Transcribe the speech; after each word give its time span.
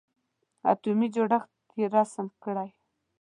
اتومي 0.71 1.07
جوړښت 1.15 1.51
یې 1.79 1.85
رسم 1.95 2.25
کړئ. 2.43 2.69